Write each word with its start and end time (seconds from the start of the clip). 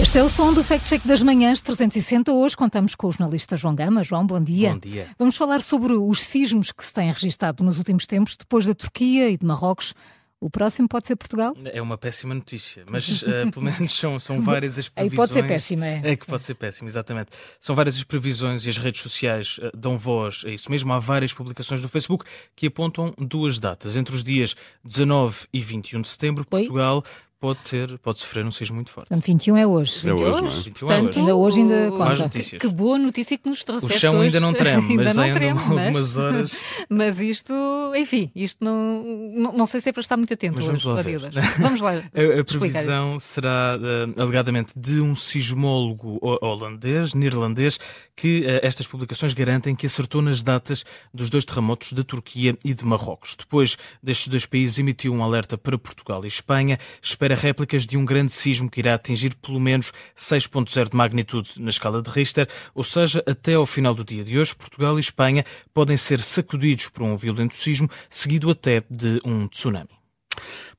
Este 0.00 0.18
é 0.18 0.22
o 0.22 0.28
som 0.28 0.52
do 0.52 0.62
Fact 0.62 0.88
Check 0.88 1.04
das 1.04 1.22
Manhãs 1.22 1.60
360. 1.60 2.32
Hoje 2.32 2.56
contamos 2.56 2.94
com 2.94 3.08
o 3.08 3.10
jornalista 3.10 3.56
João 3.56 3.74
Gama. 3.74 4.04
João, 4.04 4.24
bom 4.24 4.40
dia. 4.40 4.70
Bom 4.74 4.78
dia. 4.78 5.08
Vamos 5.18 5.36
falar 5.36 5.60
sobre 5.60 5.92
os 5.92 6.22
sismos 6.22 6.70
que 6.70 6.84
se 6.84 6.94
têm 6.94 7.10
registado 7.10 7.64
nos 7.64 7.78
últimos 7.78 8.06
tempos, 8.06 8.36
depois 8.36 8.64
da 8.64 8.74
Turquia 8.74 9.28
e 9.28 9.36
de 9.36 9.44
Marrocos. 9.44 9.94
O 10.40 10.48
próximo 10.48 10.88
pode 10.88 11.08
ser 11.08 11.16
Portugal? 11.16 11.52
É 11.64 11.82
uma 11.82 11.98
péssima 11.98 12.32
notícia, 12.32 12.84
mas 12.88 13.22
uh, 13.22 13.50
pelo 13.50 13.64
menos 13.64 13.98
são, 13.98 14.20
são 14.20 14.40
várias 14.40 14.78
as 14.78 14.88
previsões. 14.88 15.10
Aí 15.12 15.16
pode 15.16 15.32
ser 15.32 15.48
péssima, 15.48 15.84
é. 15.84 16.00
É 16.04 16.16
que 16.16 16.26
pode 16.26 16.46
ser 16.46 16.54
péssima, 16.54 16.88
exatamente. 16.88 17.30
São 17.60 17.74
várias 17.74 17.96
as 17.96 18.04
previsões 18.04 18.64
e 18.64 18.68
as 18.68 18.78
redes 18.78 19.00
sociais 19.00 19.58
uh, 19.58 19.76
dão 19.76 19.98
voz 19.98 20.44
a 20.46 20.50
isso 20.50 20.70
mesmo. 20.70 20.92
Há 20.92 21.00
várias 21.00 21.32
publicações 21.32 21.82
no 21.82 21.88
Facebook 21.88 22.24
que 22.54 22.68
apontam 22.68 23.12
duas 23.18 23.58
datas. 23.58 23.96
Entre 23.96 24.14
os 24.14 24.22
dias 24.22 24.54
19 24.84 25.48
e 25.52 25.58
21 25.58 26.02
de 26.02 26.08
setembro, 26.08 26.46
Oi? 26.52 26.60
Portugal 26.60 27.02
pode 27.40 27.58
ter, 27.60 27.98
pode 27.98 28.20
sofrer 28.20 28.44
um 28.44 28.50
sismo 28.50 28.76
muito 28.76 28.90
forte. 28.90 29.08
Portanto, 29.08 29.24
21 29.26 29.56
é 29.56 29.66
hoje. 29.66 30.08
É 30.08 30.12
hoje, 30.12 30.42
não 30.42 30.48
é? 30.48 30.50
21 30.50 30.90
é 30.90 31.00
hoje. 31.02 31.18
Ainda 31.20 31.36
hoje 31.36 31.60
ainda 31.60 31.90
Mais 31.90 32.10
conta. 32.10 32.22
notícias. 32.24 32.60
Que 32.60 32.68
boa 32.68 32.98
notícia 32.98 33.38
que 33.38 33.48
nos 33.48 33.60
O 33.62 33.64
trouxeste 33.64 33.98
chão 34.00 34.12
ainda 34.20 34.26
hoje. 34.26 34.40
não 34.40 34.52
treme, 34.52 34.88
Ainda 34.90 35.04
mas 35.04 35.16
não 35.16 35.22
ainda 35.22 35.38
treme, 35.38 35.60
mas- 35.60 35.70
algumas 35.78 36.16
horas. 36.16 36.64
Mas 36.90 37.20
isto, 37.20 37.52
enfim, 37.96 38.30
isto 38.34 38.64
não, 38.64 39.02
não, 39.34 39.52
não 39.52 39.66
sei 39.66 39.80
se 39.80 39.88
é 39.88 39.92
para 39.92 40.00
estar 40.00 40.16
muito 40.16 40.32
atento 40.34 40.54
Mas 40.56 40.64
vamos 40.66 40.84
hoje, 40.86 40.96
lá 40.96 41.02
ver. 41.02 41.20
Deus. 41.30 41.46
Vamos 41.58 41.80
lá. 41.80 41.90
A, 42.14 42.20
a 42.20 42.40
explicar 42.40 42.48
previsão 42.58 43.18
será, 43.18 43.78
eh, 43.80 44.20
alegadamente, 44.20 44.72
de 44.76 45.00
um 45.00 45.14
sismólogo 45.14 46.18
ho- 46.22 46.38
holandês, 46.44 47.14
neerlandês, 47.14 47.78
que 48.16 48.44
eh, 48.46 48.60
estas 48.62 48.86
publicações 48.86 49.32
garantem 49.34 49.74
que 49.76 49.86
acertou 49.86 50.20
nas 50.22 50.42
datas 50.42 50.84
dos 51.12 51.30
dois 51.30 51.44
terremotos 51.44 51.92
da 51.92 52.02
Turquia 52.02 52.56
e 52.64 52.74
de 52.74 52.84
Marrocos. 52.84 53.34
Depois 53.36 53.76
destes 54.02 54.28
dois 54.28 54.44
países 54.46 54.78
emitiu 54.78 55.12
um 55.12 55.22
alerta 55.22 55.56
para 55.56 55.78
Portugal 55.78 56.24
e 56.24 56.28
Espanha, 56.28 56.78
espera 57.02 57.27
réplicas 57.34 57.86
de 57.86 57.96
um 57.96 58.04
grande 58.04 58.32
sismo 58.32 58.70
que 58.70 58.80
irá 58.80 58.94
atingir 58.94 59.34
pelo 59.36 59.60
menos 59.60 59.92
6.0 60.16 60.90
de 60.90 60.96
magnitude 60.96 61.50
na 61.58 61.70
escala 61.70 62.00
de 62.02 62.10
Richter, 62.10 62.48
ou 62.74 62.84
seja, 62.84 63.22
até 63.26 63.54
ao 63.54 63.66
final 63.66 63.94
do 63.94 64.04
dia 64.04 64.22
de 64.24 64.38
hoje, 64.38 64.54
Portugal 64.54 64.96
e 64.96 65.00
Espanha 65.00 65.44
podem 65.74 65.96
ser 65.96 66.20
sacudidos 66.20 66.88
por 66.88 67.02
um 67.02 67.16
violento 67.16 67.54
sismo, 67.56 67.88
seguido 68.10 68.50
até 68.50 68.82
de 68.90 69.20
um 69.24 69.46
tsunami. 69.48 69.90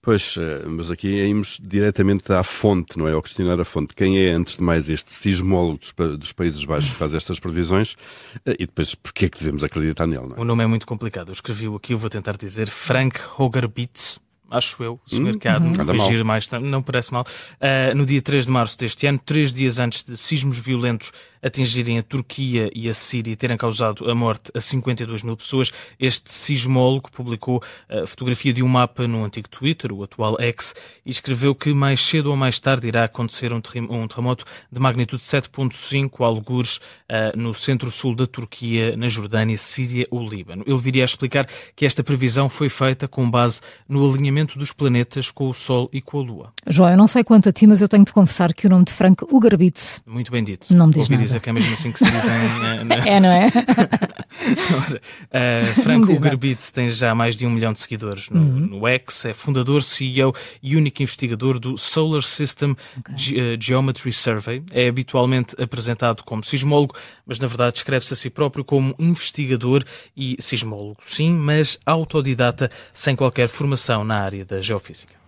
Pois, 0.02 0.36
eh, 0.38 0.64
mas 0.66 0.90
aqui 0.90 1.10
íamos 1.10 1.58
diretamente 1.62 2.32
à 2.32 2.42
fonte, 2.42 2.98
não 2.98 3.06
é? 3.06 3.12
Ao 3.12 3.22
questionar 3.22 3.60
a 3.60 3.66
fonte. 3.66 3.94
Quem 3.94 4.18
é, 4.18 4.32
antes 4.32 4.56
de 4.56 4.64
mais, 4.64 4.88
este 4.90 5.12
sismólogo 5.14 5.78
dos, 5.80 5.92
pa- 5.92 6.08
dos 6.16 6.32
Países 6.32 6.64
Baixos 6.64 6.92
que 6.92 6.96
faz 6.96 7.14
estas 7.14 7.38
previsões 7.42 7.98
eh, 8.46 8.56
e 8.58 8.66
depois 8.66 8.96
porquê 8.96 9.26
é 9.26 9.30
que 9.30 9.38
devemos 9.38 9.62
acreditar 9.62 10.08
nele, 10.08 10.28
não 10.28 10.38
é? 10.38 10.40
O 10.40 10.46
nome 10.46 10.64
é 10.64 10.68
muito 10.68 10.88
complicado. 10.88 11.28
Eu 11.28 11.34
escrevi-o 11.34 11.76
aqui, 11.76 11.92
eu 11.94 11.98
vou 11.98 12.10
tentar 12.10 12.38
dizer 12.38 12.70
Frank 12.70 13.20
Hogerbitz. 13.38 14.20
Acho 14.52 14.84
eu, 14.84 15.00
o 15.06 15.10
senhor 15.10 15.38
que 15.38 15.48
há 15.48 15.58
de 15.58 15.66
me 15.66 15.78
Nada 15.78 15.94
corrigir 15.94 16.24
mais, 16.24 16.48
não 16.50 16.82
parece 16.82 17.12
mal. 17.14 17.24
Ah, 17.62 17.94
no 17.96 18.06
dia 18.06 18.22
3 18.22 18.46
de 18.46 18.52
março 18.52 18.78
deste 18.78 19.06
ano, 19.08 19.20
três 19.24 19.54
dias 19.54 19.80
antes 19.80 20.04
de 20.04 20.18
sismos 20.18 20.58
violentos 20.58 21.12
atingirem 21.42 21.98
a 21.98 22.04
Turquia 22.04 22.70
e 22.76 22.90
a 22.90 22.94
Síria 22.94 23.32
e 23.32 23.36
terem 23.36 23.56
causado 23.56 24.10
a 24.12 24.14
morte 24.14 24.52
a 24.54 24.60
52 24.60 25.24
mil 25.24 25.38
pessoas, 25.38 25.72
este 25.98 26.30
sismólogo 26.30 27.10
publicou 27.12 27.64
a 27.88 28.06
fotografia 28.06 28.52
de 28.52 28.62
um 28.62 28.68
mapa 28.68 29.08
no 29.08 29.24
antigo 29.24 29.48
Twitter, 29.48 29.94
o 29.94 30.04
atual 30.04 30.36
X, 30.42 30.76
e 31.06 31.10
escreveu 31.10 31.56
que 31.56 31.74
mais 31.74 32.02
cedo 32.02 32.30
ou 32.30 32.36
mais 32.36 32.60
tarde 32.60 32.88
irá 32.90 33.06
acontecer 33.06 33.54
um 33.54 33.62
terrem- 33.62 33.88
terremoto 34.08 34.44
de 34.70 34.80
magnitude 34.82 35.24
7.5, 35.24 36.26
algures 36.26 36.80
ah, 37.08 37.32
no 37.36 37.54
centro-sul 37.54 38.16
da 38.16 38.28
Turquia, 38.28 38.96
na 38.98 39.08
Jordânia, 39.08 39.58
Síria 39.58 40.06
ou 40.12 40.28
Líbano. 40.28 40.64
Ele 40.68 40.78
viria 40.78 41.04
a 41.04 41.06
explicar 41.06 41.48
que 41.74 41.86
esta 41.86 42.04
previsão 42.04 42.50
foi 42.50 42.68
feita 42.68 43.08
com 43.08 43.30
base 43.30 43.62
no 43.88 44.08
alinhamento 44.10 44.39
dos 44.46 44.72
planetas 44.72 45.32
com 45.32 45.50
o 45.50 45.54
Sol 45.54 45.90
e 45.92 46.02
com 46.02 46.20
a 46.20 46.24
Lua. 46.24 46.54
João, 46.68 46.90
eu 46.92 46.98
não 46.98 47.08
sei 47.08 47.24
quanto 47.24 47.50
a 47.50 47.52
ti, 47.52 47.66
mas 47.68 47.82
eu 47.82 47.90
tenho 47.90 48.06
de 48.06 48.14
confessar 48.14 48.54
que 48.54 48.68
o 48.68 48.70
nome 48.70 48.86
de 48.86 48.94
Frank 48.94 49.24
Ugerbitz 49.32 50.02
Muito 50.06 50.32
bem 50.32 50.44
dito. 50.44 50.74
Não 50.74 50.88
me 50.88 50.94
diz 50.94 51.02
Ouvi 51.02 51.14
nada. 51.14 51.24
dizer 51.26 51.40
que 51.40 51.50
é 51.50 51.54
mesmo 51.54 51.74
assim 51.74 51.92
que 51.92 52.00
se 52.00 52.06
diz 52.06 52.28
em, 52.28 52.32
eh, 52.32 53.10
é, 53.16 53.20
não 53.20 53.30
é? 53.30 53.50
Ora, 54.88 55.02
uh, 55.02 55.82
Franco. 55.82 56.12
Ugerbitz 56.14 56.72
tem 56.72 56.90
já 56.90 57.14
mais 57.14 57.36
de 57.36 57.46
um 57.46 57.50
milhão 57.50 57.74
de 57.74 57.80
seguidores 57.80 58.30
no, 58.30 58.40
Uhum. 58.40 58.60
no 58.80 58.88
X, 58.88 59.26
é 59.26 59.34
fundador, 59.34 59.84
CEO 59.84 60.34
e 60.64 60.76
único 60.76 61.02
investigador 61.04 61.60
do 61.60 61.78
Solar 61.78 62.24
System 62.24 62.76
Ge- 63.16 63.36
uh, 63.36 63.58
Geometry 63.62 64.12
Survey. 64.14 64.64
É 64.72 64.88
habitualmente 64.88 65.56
apresentado 65.62 66.24
como 66.24 66.44
sismólogo, 66.44 66.96
mas 67.26 67.40
na 67.40 67.48
verdade 67.48 67.74
descreve-se 67.74 68.14
a 68.14 68.16
si 68.16 68.30
próprio 68.30 68.64
como 68.64 68.96
investigador 68.98 69.84
e 70.16 70.36
sismólogo, 70.40 70.98
sim, 71.04 71.32
mas 71.34 71.78
autodidata, 71.86 72.70
sem 72.94 73.16
qualquer 73.16 73.48
formação 73.48 74.04
na 74.04 74.20
área 74.20 74.46
da 74.46 74.60
geofísica. 74.62 75.19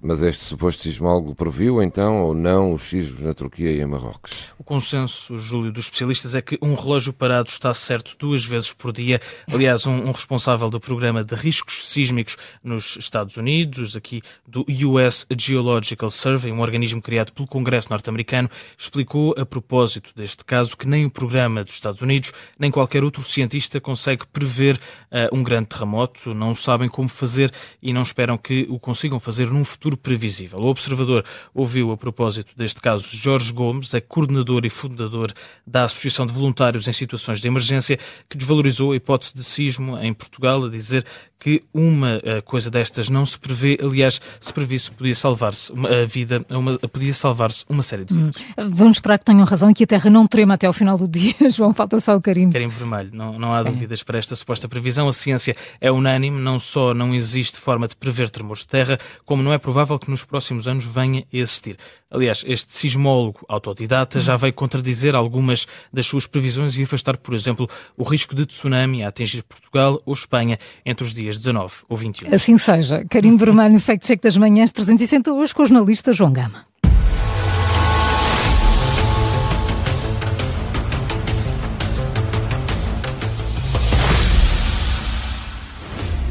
Mas 0.00 0.22
este 0.22 0.44
suposto 0.44 0.82
sismólogo 0.82 1.34
previu 1.34 1.82
então 1.82 2.22
ou 2.22 2.34
não 2.34 2.72
os 2.72 2.82
sismos 2.82 3.22
na 3.22 3.34
Turquia 3.34 3.70
e 3.70 3.80
em 3.80 3.86
Marrocos? 3.86 4.32
O 4.58 4.64
consenso, 4.64 5.38
Júlio, 5.38 5.72
dos 5.72 5.84
especialistas 5.84 6.34
é 6.34 6.42
que 6.42 6.58
um 6.60 6.74
relógio 6.74 7.12
parado 7.12 7.48
está 7.48 7.72
certo 7.72 8.16
duas 8.18 8.44
vezes 8.44 8.72
por 8.72 8.92
dia. 8.92 9.20
Aliás, 9.52 9.86
um, 9.86 10.08
um 10.08 10.12
responsável 10.12 10.68
do 10.68 10.80
programa 10.80 11.24
de 11.24 11.34
riscos 11.34 11.86
sísmicos 11.88 12.36
nos 12.62 12.96
Estados 12.96 13.36
Unidos, 13.36 13.96
aqui 13.96 14.22
do 14.46 14.64
US 14.88 15.26
Geological 15.38 16.10
Survey, 16.10 16.52
um 16.52 16.60
organismo 16.60 17.00
criado 17.00 17.32
pelo 17.32 17.46
Congresso 17.46 17.88
norte-americano, 17.90 18.50
explicou 18.78 19.34
a 19.38 19.46
propósito 19.46 20.10
deste 20.14 20.44
caso 20.44 20.76
que 20.76 20.88
nem 20.88 21.04
o 21.04 21.10
programa 21.10 21.62
dos 21.62 21.74
Estados 21.74 22.02
Unidos, 22.02 22.32
nem 22.58 22.70
qualquer 22.70 23.04
outro 23.04 23.22
cientista 23.22 23.80
consegue 23.80 24.26
prever 24.26 24.78
ah, 25.10 25.28
um 25.32 25.42
grande 25.42 25.68
terremoto, 25.68 26.34
não 26.34 26.54
sabem 26.54 26.88
como 26.88 27.08
fazer 27.08 27.52
e 27.82 27.92
não 27.92 28.02
esperam 28.02 28.36
que 28.36 28.66
o 28.68 28.78
consigam 28.78 29.20
fazer 29.20 29.50
num 29.50 29.64
futuro 29.64 29.85
previsível. 29.94 30.58
O 30.58 30.68
observador 30.68 31.22
ouviu 31.52 31.92
a 31.92 31.98
propósito 31.98 32.52
deste 32.56 32.80
caso 32.80 33.14
Jorge 33.14 33.52
Gomes, 33.52 33.92
é 33.92 34.00
coordenador 34.00 34.64
e 34.64 34.70
fundador 34.70 35.30
da 35.66 35.84
Associação 35.84 36.24
de 36.24 36.32
Voluntários 36.32 36.88
em 36.88 36.92
Situações 36.92 37.42
de 37.42 37.46
Emergência, 37.46 37.98
que 38.26 38.38
desvalorizou 38.38 38.92
a 38.92 38.96
hipótese 38.96 39.34
de 39.34 39.44
sismo 39.44 39.98
em 39.98 40.14
Portugal, 40.14 40.64
a 40.64 40.70
dizer 40.70 41.04
que 41.38 41.62
uma 41.74 42.18
eh, 42.24 42.40
coisa 42.40 42.70
destas 42.70 43.10
não 43.10 43.26
se 43.26 43.38
prevê, 43.38 43.76
aliás, 43.82 44.18
se 44.40 44.50
previsse 44.54 44.90
podia 44.90 45.14
salvar-se 45.14 45.70
uma- 45.70 45.88
a 45.90 46.06
vida, 46.06 46.42
uma, 46.48 46.78
podia 46.78 47.12
salvar-se 47.12 47.62
uma 47.68 47.82
série 47.82 48.06
de 48.06 48.14
vidas. 48.14 48.36
Vamos 48.70 48.96
esperar 48.96 49.18
que 49.18 49.24
tenham 49.26 49.44
razão 49.44 49.68
e 49.70 49.74
que 49.74 49.84
a 49.84 49.86
Terra 49.86 50.08
não 50.08 50.26
trema 50.26 50.54
até 50.54 50.66
ao 50.66 50.72
final 50.72 50.96
do 50.96 51.06
dia. 51.06 51.34
João, 51.52 51.74
falta 51.74 52.00
só 52.00 52.16
o 52.16 52.22
carimbo. 52.22 52.54
Carimbo 52.54 52.72
vermelho, 52.72 53.10
não, 53.12 53.38
não 53.38 53.52
há 53.52 53.62
dúvidas 53.62 54.02
para 54.02 54.16
esta 54.18 54.34
suposta 54.34 54.66
previsão. 54.66 55.08
A 55.08 55.12
ciência 55.12 55.54
é 55.78 55.92
unânime, 55.92 56.40
não 56.40 56.58
só 56.58 56.94
não 56.94 57.14
existe 57.14 57.58
forma 57.58 57.86
de 57.86 57.94
prever 57.96 58.30
tremores 58.30 58.62
de 58.62 58.68
terra, 58.68 58.98
como 59.26 59.42
não 59.42 59.52
é 59.52 59.58
provável 59.58 59.75
que 59.98 60.10
nos 60.10 60.24
próximos 60.24 60.66
anos 60.66 60.84
venha 60.84 61.20
a 61.20 61.36
existir. 61.36 61.76
Aliás, 62.10 62.44
este 62.46 62.72
sismólogo 62.72 63.40
autodidata 63.48 64.20
já 64.20 64.36
veio 64.36 64.52
contradizer 64.54 65.14
algumas 65.14 65.66
das 65.92 66.06
suas 66.06 66.26
previsões 66.26 66.76
e 66.78 66.82
afastar, 66.82 67.16
por 67.16 67.34
exemplo, 67.34 67.68
o 67.96 68.04
risco 68.04 68.34
de 68.34 68.46
tsunami 68.46 69.04
a 69.04 69.08
atingir 69.08 69.42
Portugal 69.42 70.00
ou 70.06 70.14
Espanha 70.14 70.56
entre 70.84 71.04
os 71.04 71.12
dias 71.12 71.36
19 71.36 71.74
ou 71.88 71.96
21. 71.96 72.34
Assim 72.34 72.56
seja. 72.56 73.04
Carimbo 73.10 73.44
vermelho 73.44 73.74
no 73.74 73.80
Fact 73.80 74.06
Check 74.06 74.22
das 74.22 74.36
Manhãs 74.36 74.72
360 74.72 75.32
hoje 75.32 75.54
com 75.54 75.62
o 75.62 75.66
jornalista 75.66 76.12
João 76.12 76.32
Gama. 76.32 76.64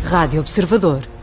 Rádio 0.06 0.40
Observador. 0.40 1.15